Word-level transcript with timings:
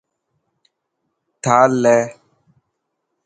ٿال 1.43 1.71
لي. 1.83 1.97